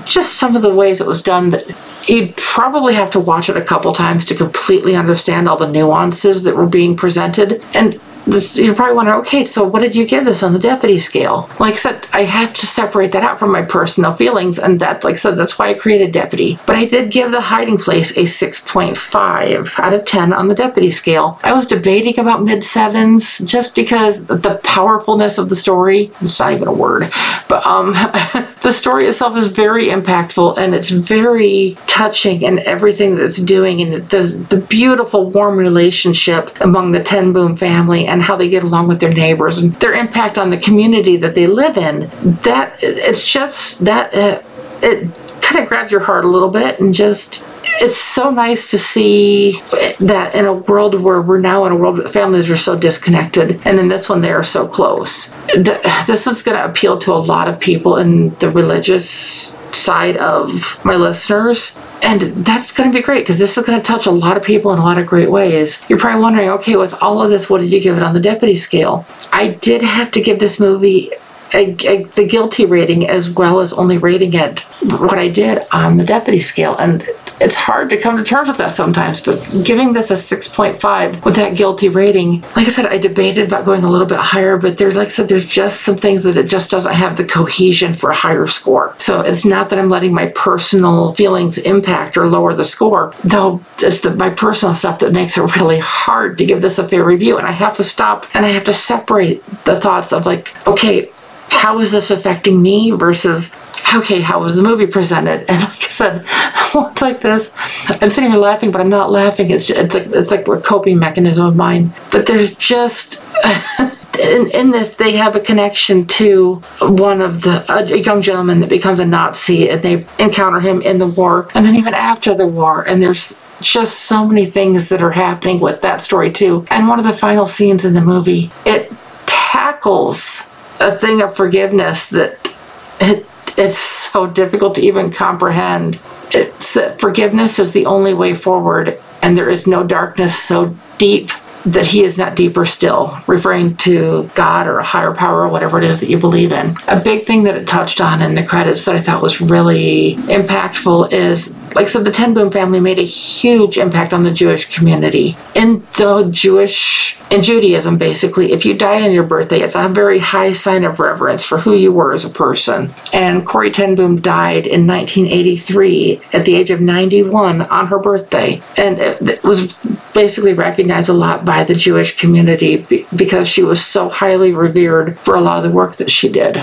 just 0.04 0.34
some 0.34 0.56
of 0.56 0.60
the 0.60 0.74
ways 0.74 1.00
it 1.00 1.06
was 1.06 1.22
done 1.22 1.48
that 1.48 1.64
you'd 2.06 2.36
probably 2.36 2.92
have 2.92 3.10
to 3.12 3.20
watch 3.20 3.48
it 3.48 3.56
a 3.56 3.64
couple 3.64 3.94
times 3.94 4.26
to 4.26 4.34
completely 4.34 4.94
understand 4.94 5.48
all 5.48 5.56
the 5.56 5.70
nuances 5.70 6.42
that 6.42 6.54
were 6.54 6.66
being 6.66 6.96
presented. 6.96 7.64
And 7.74 7.98
this, 8.30 8.58
you're 8.58 8.74
probably 8.74 8.96
wondering, 8.96 9.20
okay, 9.20 9.44
so 9.44 9.64
what 9.64 9.80
did 9.80 9.94
you 9.94 10.06
give 10.06 10.24
this 10.24 10.42
on 10.42 10.52
the 10.52 10.58
deputy 10.58 10.98
scale? 10.98 11.48
Like 11.58 11.74
I 11.74 11.76
said, 11.76 12.06
I 12.12 12.22
have 12.22 12.54
to 12.54 12.66
separate 12.66 13.12
that 13.12 13.22
out 13.22 13.38
from 13.38 13.52
my 13.52 13.62
personal 13.62 14.12
feelings, 14.12 14.58
and 14.58 14.80
that, 14.80 15.04
like 15.04 15.14
I 15.14 15.18
said, 15.18 15.36
that's 15.36 15.58
why 15.58 15.68
I 15.68 15.74
created 15.74 16.12
deputy. 16.12 16.58
But 16.66 16.76
I 16.76 16.86
did 16.86 17.10
give 17.10 17.30
the 17.32 17.40
hiding 17.40 17.78
place 17.78 18.16
a 18.16 18.24
6.5 18.24 19.78
out 19.78 19.94
of 19.94 20.04
10 20.04 20.32
on 20.32 20.48
the 20.48 20.54
deputy 20.54 20.90
scale. 20.90 21.38
I 21.42 21.52
was 21.52 21.66
debating 21.66 22.18
about 22.18 22.42
mid 22.42 22.64
sevens 22.64 23.38
just 23.38 23.74
because 23.74 24.26
the 24.26 24.60
powerfulness 24.64 25.38
of 25.38 25.48
the 25.48 25.56
story, 25.56 26.12
it's 26.20 26.38
not 26.40 26.52
even 26.52 26.68
a 26.68 26.72
word, 26.72 27.10
but 27.48 27.66
um, 27.66 27.92
the 28.62 28.72
story 28.72 29.06
itself 29.06 29.36
is 29.36 29.46
very 29.46 29.88
impactful 29.88 30.58
and 30.58 30.74
it's 30.74 30.90
very 30.90 31.76
touching 31.86 32.42
in 32.42 32.58
everything 32.60 33.16
that 33.16 33.24
it's 33.24 33.38
doing, 33.38 33.80
and 33.80 34.08
the, 34.08 34.46
the 34.48 34.60
beautiful, 34.60 35.30
warm 35.30 35.56
relationship 35.56 36.56
among 36.60 36.92
the 36.92 37.02
Ten 37.02 37.32
Boom 37.32 37.56
family 37.56 38.06
and 38.06 38.19
how 38.22 38.36
they 38.36 38.48
get 38.48 38.62
along 38.62 38.88
with 38.88 39.00
their 39.00 39.12
neighbors 39.12 39.58
and 39.58 39.74
their 39.74 39.92
impact 39.92 40.38
on 40.38 40.50
the 40.50 40.58
community 40.58 41.16
that 41.16 41.34
they 41.34 41.46
live 41.46 41.76
in. 41.76 42.10
That 42.42 42.78
it's 42.82 43.30
just 43.30 43.84
that 43.84 44.14
uh, 44.14 44.42
it 44.82 45.20
kind 45.40 45.62
of 45.62 45.68
grabs 45.68 45.90
your 45.90 46.00
heart 46.00 46.24
a 46.24 46.28
little 46.28 46.50
bit 46.50 46.80
and 46.80 46.94
just 46.94 47.44
it's 47.82 47.96
so 47.96 48.30
nice 48.30 48.70
to 48.70 48.78
see 48.78 49.52
that 50.00 50.34
in 50.34 50.44
a 50.44 50.52
world 50.52 51.00
where 51.00 51.22
we're 51.22 51.40
now 51.40 51.64
in 51.64 51.72
a 51.72 51.76
world 51.76 51.98
where 51.98 52.08
families 52.08 52.50
are 52.50 52.56
so 52.56 52.78
disconnected, 52.78 53.60
and 53.64 53.78
in 53.78 53.88
this 53.88 54.08
one 54.08 54.20
they 54.20 54.32
are 54.32 54.42
so 54.42 54.66
close. 54.66 55.32
This 55.54 56.26
is 56.26 56.42
going 56.42 56.58
to 56.58 56.64
appeal 56.64 56.98
to 56.98 57.12
a 57.12 57.14
lot 57.14 57.48
of 57.48 57.58
people 57.58 57.96
in 57.96 58.34
the 58.36 58.50
religious 58.50 59.56
side 59.74 60.16
of 60.16 60.82
my 60.84 60.96
listeners. 60.96 61.78
And 62.02 62.44
that's 62.44 62.72
going 62.72 62.90
to 62.90 62.98
be 62.98 63.02
great 63.02 63.20
because 63.20 63.38
this 63.38 63.56
is 63.56 63.66
going 63.66 63.78
to 63.78 63.84
touch 63.84 64.06
a 64.06 64.10
lot 64.10 64.36
of 64.36 64.42
people 64.42 64.72
in 64.72 64.78
a 64.78 64.82
lot 64.82 64.98
of 64.98 65.06
great 65.06 65.30
ways. 65.30 65.84
You're 65.88 65.98
probably 65.98 66.22
wondering, 66.22 66.48
okay, 66.50 66.76
with 66.76 66.94
all 67.02 67.22
of 67.22 67.30
this, 67.30 67.50
what 67.50 67.60
did 67.60 67.72
you 67.72 67.80
give 67.80 67.96
it 67.96 68.02
on 68.02 68.14
the 68.14 68.20
deputy 68.20 68.56
scale? 68.56 69.06
I 69.32 69.48
did 69.48 69.82
have 69.82 70.10
to 70.12 70.22
give 70.22 70.40
this 70.40 70.58
movie 70.58 71.10
a, 71.52 71.76
a, 71.86 72.04
the 72.04 72.26
guilty 72.26 72.64
rating 72.64 73.08
as 73.08 73.30
well 73.30 73.60
as 73.60 73.72
only 73.72 73.98
rating 73.98 74.32
it 74.34 74.60
what 74.82 75.18
I 75.18 75.28
did 75.28 75.62
on 75.72 75.96
the 75.96 76.04
deputy 76.04 76.40
scale. 76.40 76.76
And 76.78 77.08
it's 77.40 77.56
hard 77.56 77.88
to 77.90 77.96
come 77.96 78.18
to 78.18 78.22
terms 78.22 78.48
with 78.48 78.58
that 78.58 78.72
sometimes, 78.72 79.20
but 79.20 79.40
giving 79.64 79.92
this 79.92 80.10
a 80.10 80.14
6.5 80.14 81.24
with 81.24 81.36
that 81.36 81.56
guilty 81.56 81.88
rating, 81.88 82.42
like 82.42 82.66
I 82.66 82.70
said, 82.70 82.86
I 82.86 82.98
debated 82.98 83.48
about 83.48 83.64
going 83.64 83.82
a 83.82 83.90
little 83.90 84.06
bit 84.06 84.18
higher, 84.18 84.58
but 84.58 84.76
there's, 84.76 84.94
like 84.94 85.08
I 85.08 85.10
said, 85.10 85.28
there's 85.28 85.46
just 85.46 85.80
some 85.80 85.96
things 85.96 86.24
that 86.24 86.36
it 86.36 86.48
just 86.48 86.70
doesn't 86.70 86.92
have 86.92 87.16
the 87.16 87.24
cohesion 87.24 87.94
for 87.94 88.10
a 88.10 88.14
higher 88.14 88.46
score. 88.46 88.94
So 88.98 89.20
it's 89.20 89.46
not 89.46 89.70
that 89.70 89.78
I'm 89.78 89.88
letting 89.88 90.12
my 90.12 90.28
personal 90.28 91.14
feelings 91.14 91.56
impact 91.56 92.18
or 92.18 92.28
lower 92.28 92.52
the 92.52 92.64
score, 92.64 93.14
though 93.24 93.62
it's 93.78 94.00
the, 94.00 94.14
my 94.14 94.30
personal 94.30 94.74
stuff 94.74 94.98
that 94.98 95.12
makes 95.12 95.38
it 95.38 95.56
really 95.56 95.78
hard 95.78 96.36
to 96.38 96.44
give 96.44 96.60
this 96.60 96.78
a 96.78 96.86
fair 96.86 97.04
review. 97.04 97.38
And 97.38 97.46
I 97.46 97.52
have 97.52 97.76
to 97.76 97.84
stop 97.84 98.26
and 98.34 98.44
I 98.44 98.50
have 98.50 98.64
to 98.64 98.74
separate 98.74 99.42
the 99.64 99.80
thoughts 99.80 100.12
of 100.12 100.26
like, 100.26 100.54
okay, 100.66 101.10
how 101.48 101.80
is 101.80 101.92
this 101.92 102.10
affecting 102.10 102.62
me 102.62 102.90
versus 102.90 103.54
okay, 103.94 104.20
how 104.20 104.40
was 104.42 104.54
the 104.54 104.62
movie 104.62 104.86
presented? 104.86 105.44
And 105.50 105.60
like, 105.60 105.84
I 105.84 105.88
said, 105.88 106.22
it's 106.26 107.02
like 107.02 107.20
this. 107.20 107.54
I'm 108.00 108.10
sitting 108.10 108.30
here 108.30 108.38
laughing, 108.38 108.70
but 108.70 108.80
I'm 108.80 108.88
not 108.88 109.10
laughing. 109.10 109.50
It's 109.50 109.66
just, 109.66 109.80
it's 109.80 109.94
like 109.94 110.06
it's 110.06 110.30
like 110.30 110.48
a 110.48 110.60
coping 110.60 110.98
mechanism 110.98 111.46
of 111.46 111.56
mine. 111.56 111.92
But 112.10 112.26
there's 112.26 112.54
just. 112.54 113.22
In, 114.20 114.50
in, 114.50 114.70
this, 114.70 114.90
they 114.96 115.12
have 115.12 115.34
a 115.34 115.40
connection 115.40 116.06
to 116.08 116.56
one 116.82 117.22
of 117.22 117.40
the 117.40 117.64
a, 117.72 117.84
a, 117.84 117.96
young 117.96 118.20
gentleman 118.20 118.60
that 118.60 118.68
becomes 118.68 119.00
a 119.00 119.06
Nazi, 119.06 119.70
and 119.70 119.80
they 119.80 120.04
encounter 120.18 120.60
him 120.60 120.82
in 120.82 120.98
the 120.98 121.06
war, 121.06 121.48
and 121.54 121.64
then 121.64 121.74
even 121.74 121.94
after 121.94 122.34
the 122.34 122.46
war. 122.46 122.82
And 122.82 123.00
there's 123.00 123.40
just 123.62 124.00
so 124.00 124.26
many 124.26 124.46
things 124.46 124.88
that 124.88 125.02
are 125.02 125.12
happening 125.12 125.60
with 125.60 125.80
that 125.82 126.02
story 126.02 126.30
too. 126.30 126.66
And 126.70 126.88
one 126.88 126.98
of 126.98 127.06
the 127.06 127.12
final 127.12 127.46
scenes 127.46 127.84
in 127.86 127.94
the 127.94 128.00
movie, 128.00 128.50
it 128.66 128.92
tackles 129.26 130.50
a 130.80 130.92
thing 130.92 131.20
of 131.20 131.34
forgiveness 131.34 132.08
that 132.10 132.54
it, 133.00 133.26
it's 133.56 133.78
so 133.78 134.26
difficult 134.26 134.74
to 134.76 134.82
even 134.82 135.10
comprehend. 135.10 135.98
It's 136.32 136.74
that 136.74 137.00
forgiveness 137.00 137.58
is 137.58 137.72
the 137.72 137.86
only 137.86 138.14
way 138.14 138.34
forward, 138.34 139.00
and 139.22 139.36
there 139.36 139.48
is 139.48 139.66
no 139.66 139.84
darkness 139.84 140.40
so 140.40 140.76
deep 140.98 141.30
that 141.66 141.86
he 141.86 142.02
is 142.02 142.16
not 142.16 142.36
deeper 142.36 142.64
still, 142.64 143.18
referring 143.26 143.76
to 143.76 144.30
God 144.34 144.66
or 144.66 144.78
a 144.78 144.84
higher 144.84 145.14
power 145.14 145.42
or 145.42 145.48
whatever 145.48 145.78
it 145.78 145.84
is 145.84 146.00
that 146.00 146.08
you 146.08 146.16
believe 146.16 146.52
in. 146.52 146.74
A 146.88 146.98
big 146.98 147.24
thing 147.24 147.42
that 147.42 147.54
it 147.54 147.68
touched 147.68 148.00
on 148.00 148.22
in 148.22 148.34
the 148.34 148.42
credits 148.42 148.86
that 148.86 148.94
I 148.96 149.00
thought 149.00 149.22
was 149.22 149.40
really 149.40 150.14
impactful 150.14 151.12
is 151.12 151.56
like 151.74 151.86
I 151.86 151.88
said, 151.88 152.04
the 152.04 152.10
Ten 152.10 152.34
Boom 152.34 152.50
family 152.50 152.80
made 152.80 152.98
a 152.98 153.02
huge 153.02 153.78
impact 153.78 154.12
on 154.12 154.22
the 154.22 154.32
Jewish 154.32 154.74
community. 154.74 155.36
In 155.54 155.80
the 155.96 156.28
Jewish, 156.30 157.18
in 157.30 157.42
Judaism, 157.42 157.96
basically, 157.96 158.52
if 158.52 158.64
you 158.64 158.74
die 158.74 159.02
on 159.02 159.12
your 159.12 159.24
birthday, 159.24 159.60
it's 159.60 159.76
a 159.76 159.88
very 159.88 160.18
high 160.18 160.52
sign 160.52 160.84
of 160.84 160.98
reverence 160.98 161.44
for 161.44 161.58
who 161.58 161.74
you 161.74 161.92
were 161.92 162.12
as 162.12 162.24
a 162.24 162.30
person. 162.30 162.92
And 163.12 163.46
Corrie 163.46 163.70
Ten 163.70 163.94
Boom 163.94 164.20
died 164.20 164.66
in 164.66 164.86
1983 164.86 166.20
at 166.32 166.44
the 166.44 166.54
age 166.54 166.70
of 166.70 166.80
91 166.80 167.62
on 167.62 167.86
her 167.86 167.98
birthday. 167.98 168.60
And 168.76 168.98
it 168.98 169.44
was 169.44 169.86
basically 170.12 170.54
recognized 170.54 171.08
a 171.08 171.14
lot 171.14 171.44
by 171.44 171.64
the 171.64 171.74
Jewish 171.74 172.18
community 172.18 172.86
because 173.14 173.48
she 173.48 173.62
was 173.62 173.84
so 173.84 174.08
highly 174.08 174.52
revered 174.52 175.18
for 175.20 175.34
a 175.34 175.40
lot 175.40 175.58
of 175.58 175.64
the 175.64 175.74
work 175.74 175.94
that 175.96 176.10
she 176.10 176.30
did 176.30 176.60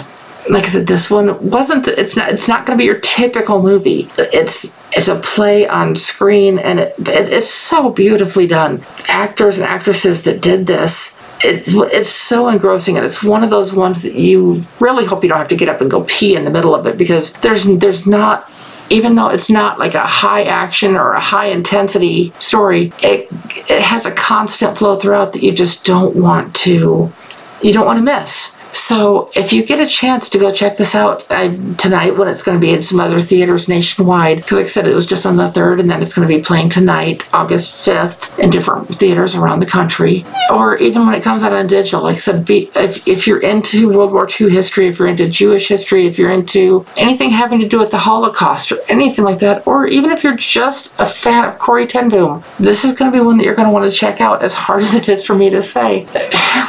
like 0.50 0.66
I 0.66 0.68
said, 0.68 0.88
this 0.88 1.10
one 1.10 1.50
wasn't. 1.50 1.88
It's 1.88 2.16
not. 2.16 2.30
It's 2.30 2.48
not 2.48 2.66
going 2.66 2.78
to 2.78 2.82
be 2.82 2.86
your 2.86 3.00
typical 3.00 3.62
movie. 3.62 4.10
It's 4.18 4.77
it's 4.94 5.08
a 5.08 5.16
play 5.16 5.68
on 5.68 5.96
screen, 5.96 6.60
and 6.60 6.80
it, 6.80 6.96
it, 7.00 7.32
it's 7.32 7.50
so 7.50 7.92
beautifully 7.92 8.48
done. 8.48 8.86
Actors 9.08 9.60
and 9.60 9.68
actresses 9.68 10.24
that 10.24 10.42
did 10.42 10.66
this. 10.66 11.22
It's 11.44 11.74
it's 11.74 12.10
so 12.10 12.48
engrossing, 12.48 12.98
and 12.98 13.06
it's 13.06 13.24
one 13.24 13.44
of 13.44 13.50
those 13.50 13.72
ones 13.74 14.04
that 14.04 14.16
you 14.16 14.62
really 14.80 15.06
hope 15.06 15.24
you 15.24 15.30
don't 15.30 15.38
have 15.38 15.50
to 15.50 15.56
get 15.56 15.70
up 15.70 15.82
and 15.82 15.92
go 15.92 16.04
pee 16.08 16.36
in 16.36 16.46
the 16.46 16.52
middle 16.52 16.74
of 16.74 16.88
it 16.88 16.98
because 16.98 17.34
there's 17.34 17.66
there's 17.66 18.08
not 18.08 18.50
even 18.90 19.16
though 19.16 19.28
it's 19.28 19.50
not 19.50 19.78
like 19.78 19.94
a 19.94 20.06
high 20.06 20.44
action 20.44 20.96
or 20.96 21.14
a 21.14 21.20
high 21.20 21.48
intensity 21.48 22.34
story, 22.40 22.92
it 23.04 23.28
it 23.70 23.82
has 23.82 24.06
a 24.06 24.12
constant 24.12 24.78
flow 24.78 24.96
throughout 24.96 25.34
that 25.34 25.44
you 25.44 25.52
just 25.52 25.86
don't 25.86 26.16
want 26.16 26.56
to 26.56 27.12
you 27.62 27.74
don't 27.74 27.86
want 27.86 27.98
to 27.98 28.04
miss. 28.04 28.57
So 28.78 29.32
if 29.36 29.52
you 29.52 29.66
get 29.66 29.80
a 29.80 29.88
chance 29.88 30.30
to 30.30 30.38
go 30.38 30.52
check 30.52 30.78
this 30.78 30.94
out 30.94 31.26
I, 31.32 31.48
tonight 31.78 32.16
when 32.16 32.28
it's 32.28 32.44
going 32.44 32.58
to 32.58 32.62
be 32.62 32.72
in 32.72 32.84
some 32.84 33.00
other 33.00 33.20
theaters 33.20 33.68
nationwide, 33.68 34.38
because 34.38 34.58
like 34.58 34.66
I 34.66 34.70
said, 34.70 34.88
it 34.88 34.94
was 34.94 35.08
just 35.08 35.26
on 35.26 35.36
the 35.36 35.50
3rd 35.50 35.80
and 35.82 35.90
then 35.90 36.02
it's 36.02 36.14
going 36.14 36.28
to 36.28 36.34
be 36.34 36.42
playing 36.42 36.70
tonight, 36.70 37.28
August 37.34 37.88
5th, 37.88 38.38
in 38.38 38.52
different 38.52 38.88
theaters 38.90 39.36
around 39.36 39.60
the 39.60 39.66
country. 39.66 40.26
Or 40.54 40.78
even 40.78 41.06
when 41.06 41.16
it 41.16 41.24
comes 41.24 41.42
out 41.42 41.54
on 41.54 41.66
digital, 41.66 42.04
like 42.04 42.18
I 42.18 42.20
said, 42.20 42.46
be, 42.46 42.70
if, 42.76 43.06
if 43.08 43.26
you're 43.26 43.40
into 43.40 43.90
World 43.90 44.14
War 44.14 44.28
II 44.30 44.52
history, 44.52 44.88
if 44.88 45.00
you're 45.00 45.08
into 45.08 45.28
Jewish 45.28 45.68
history, 45.68 46.06
if 46.06 46.20
you're 46.20 46.32
into 46.32 46.86
anything 46.98 47.32
having 47.32 47.60
to 47.60 47.68
do 47.68 47.80
with 47.80 47.92
the 47.92 47.98
Holocaust 47.98 48.72
or 48.72 48.78
anything 48.90 49.26
like 49.26 49.40
that, 49.40 49.66
or 49.66 49.88
even 49.88 50.12
if 50.12 50.24
you're 50.24 50.38
just 50.38 50.98
a 51.00 51.06
fan 51.06 51.46
of 51.46 51.58
Corrie 51.58 51.88
Ten 51.88 52.10
Boom, 52.10 52.44
this 52.60 52.86
is 52.86 52.98
going 52.98 53.12
to 53.12 53.18
be 53.18 53.24
one 53.24 53.38
that 53.38 53.44
you're 53.44 53.56
going 53.56 53.68
to 53.68 53.74
want 53.74 53.92
to 53.92 53.98
check 53.98 54.22
out 54.22 54.44
as 54.44 54.54
hard 54.54 54.84
as 54.84 54.94
it 54.94 55.10
is 55.10 55.26
for 55.26 55.34
me 55.36 55.50
to 55.50 55.64
say. 55.64 56.06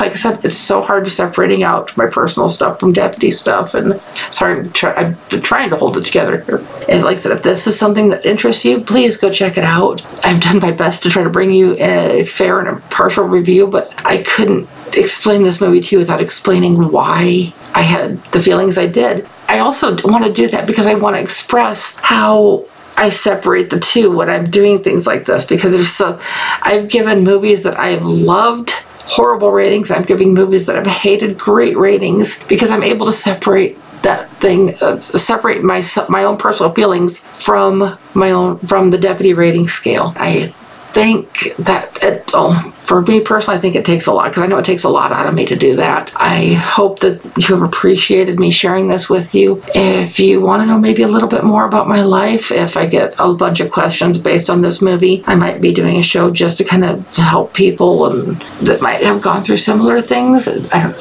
Like 0.00 0.12
I 0.12 0.14
said, 0.14 0.44
it's 0.44 0.56
so 0.56 0.80
hard 0.80 1.04
to 1.04 1.10
separating 1.10 1.62
out 1.62 1.97
my 1.98 2.06
personal 2.06 2.48
stuff 2.48 2.80
from 2.80 2.92
deputy 2.92 3.30
stuff. 3.30 3.74
And 3.74 4.00
sorry, 4.30 4.60
I'm, 4.60 4.72
try, 4.72 4.94
I'm 4.94 5.16
trying 5.42 5.68
to 5.70 5.76
hold 5.76 5.96
it 5.96 6.04
together 6.04 6.40
here. 6.42 6.64
And 6.88 7.02
like 7.02 7.16
I 7.16 7.20
said, 7.20 7.32
if 7.32 7.42
this 7.42 7.66
is 7.66 7.78
something 7.78 8.08
that 8.08 8.24
interests 8.24 8.64
you, 8.64 8.80
please 8.80 9.16
go 9.18 9.30
check 9.30 9.58
it 9.58 9.64
out. 9.64 10.02
I've 10.24 10.40
done 10.40 10.60
my 10.60 10.70
best 10.70 11.02
to 11.02 11.10
try 11.10 11.22
to 11.22 11.30
bring 11.30 11.50
you 11.50 11.76
a 11.78 12.24
fair 12.24 12.60
and 12.60 12.68
impartial 12.68 13.24
review, 13.24 13.66
but 13.66 13.92
I 13.98 14.22
couldn't 14.22 14.68
explain 14.96 15.42
this 15.42 15.60
movie 15.60 15.80
to 15.80 15.96
you 15.96 15.98
without 15.98 16.22
explaining 16.22 16.90
why 16.90 17.52
I 17.74 17.82
had 17.82 18.24
the 18.32 18.40
feelings 18.40 18.78
I 18.78 18.86
did. 18.86 19.28
I 19.48 19.58
also 19.58 19.96
want 20.04 20.24
to 20.24 20.32
do 20.32 20.48
that 20.48 20.66
because 20.66 20.86
I 20.86 20.94
want 20.94 21.16
to 21.16 21.22
express 21.22 21.96
how 21.96 22.66
I 22.98 23.10
separate 23.10 23.70
the 23.70 23.78
two 23.78 24.10
when 24.10 24.28
I'm 24.28 24.50
doing 24.50 24.82
things 24.82 25.06
like 25.06 25.24
this 25.24 25.44
because 25.44 25.74
there's 25.74 25.92
so 25.92 26.18
I've 26.62 26.88
given 26.88 27.22
movies 27.22 27.62
that 27.62 27.78
I've 27.78 28.02
loved 28.02 28.72
horrible 29.08 29.50
ratings. 29.50 29.90
I'm 29.90 30.02
giving 30.02 30.34
movies 30.34 30.66
that 30.66 30.76
I've 30.76 30.86
hated 30.86 31.38
great 31.38 31.76
ratings 31.76 32.42
because 32.44 32.70
I'm 32.70 32.82
able 32.82 33.06
to 33.06 33.12
separate 33.12 33.78
that 34.02 34.30
thing, 34.36 34.74
uh, 34.80 35.00
separate 35.00 35.64
my 35.64 35.82
my 36.08 36.24
own 36.24 36.36
personal 36.36 36.72
feelings 36.72 37.26
from 37.26 37.98
my 38.14 38.30
own 38.30 38.58
from 38.60 38.90
the 38.90 38.98
deputy 38.98 39.34
rating 39.34 39.66
scale. 39.66 40.12
I 40.16 40.52
think 40.92 41.54
that 41.56 42.02
it, 42.02 42.30
oh, 42.34 42.74
for 42.84 43.02
me 43.02 43.20
personally, 43.20 43.58
I 43.58 43.60
think 43.60 43.76
it 43.76 43.84
takes 43.84 44.06
a 44.06 44.12
lot 44.12 44.30
because 44.30 44.42
I 44.42 44.46
know 44.46 44.58
it 44.58 44.64
takes 44.64 44.84
a 44.84 44.88
lot 44.88 45.12
out 45.12 45.26
of 45.26 45.34
me 45.34 45.44
to 45.46 45.56
do 45.56 45.76
that. 45.76 46.10
I 46.16 46.54
hope 46.54 47.00
that 47.00 47.24
you 47.36 47.54
have 47.54 47.62
appreciated 47.62 48.40
me 48.40 48.50
sharing 48.50 48.88
this 48.88 49.10
with 49.10 49.34
you. 49.34 49.62
If 49.74 50.18
you 50.18 50.40
want 50.40 50.62
to 50.62 50.66
know 50.66 50.78
maybe 50.78 51.02
a 51.02 51.08
little 51.08 51.28
bit 51.28 51.44
more 51.44 51.66
about 51.66 51.86
my 51.86 52.02
life, 52.02 52.50
if 52.50 52.76
I 52.76 52.86
get 52.86 53.14
a 53.18 53.34
bunch 53.34 53.60
of 53.60 53.70
questions 53.70 54.18
based 54.18 54.48
on 54.48 54.62
this 54.62 54.80
movie, 54.80 55.22
I 55.26 55.34
might 55.34 55.60
be 55.60 55.72
doing 55.72 55.96
a 55.96 56.02
show 56.02 56.30
just 56.30 56.58
to 56.58 56.64
kind 56.64 56.84
of 56.84 57.14
help 57.16 57.52
people 57.52 58.06
and 58.06 58.40
that 58.62 58.80
might 58.80 59.02
have 59.02 59.20
gone 59.20 59.42
through 59.42 59.58
similar 59.58 60.00
things. 60.00 60.44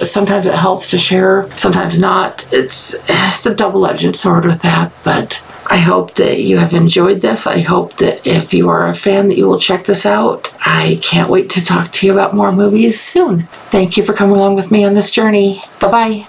sometimes 0.10 0.48
it 0.48 0.56
helps 0.56 0.88
to 0.88 0.98
share, 0.98 1.50
sometimes 1.52 1.98
not. 1.98 2.46
It's 2.52 2.96
it's 3.08 3.46
a 3.46 3.56
double-edged 3.56 4.16
sword 4.16 4.46
with 4.46 4.62
that, 4.62 4.92
but 5.04 5.44
I 5.70 5.78
hope 5.78 6.14
that 6.16 6.42
you 6.42 6.58
have 6.58 6.74
enjoyed 6.74 7.22
this. 7.22 7.46
I 7.46 7.60
hope 7.60 7.98
that 7.98 8.26
if 8.26 8.54
you 8.54 8.70
are 8.70 8.88
a 8.88 8.96
fan 8.96 9.28
that 9.28 9.38
you 9.38 9.48
will 9.48 9.60
check 9.60 9.86
this 9.86 10.06
out. 10.06 10.52
I 10.66 11.00
can't 11.04 11.30
wait 11.30 11.50
to 11.52 11.64
talk 11.64 11.92
to 11.94 12.08
you 12.08 12.14
about 12.14 12.34
more 12.34 12.52
movies 12.52 13.00
soon. 13.00 13.48
Thank 13.70 13.98
you 13.98 14.04
for 14.04 14.14
coming 14.14 14.38
along 14.38 14.56
with 14.56 14.72
me 14.72 14.86
on 14.86 14.94
this 14.94 15.12
journey. 15.12 15.62
Bye-bye. 15.80 16.28